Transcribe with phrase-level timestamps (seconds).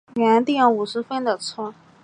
[0.15, 1.75] 原订五十分的车